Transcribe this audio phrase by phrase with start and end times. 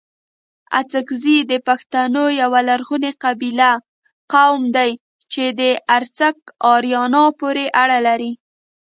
[0.79, 3.71] اڅکزي دپښتونو يٶه لرغوني قبيله،
[4.33, 4.91] قوم دئ
[5.31, 5.61] چي د
[5.97, 6.37] ارڅک
[6.71, 8.31] اريانو پوري اړه لري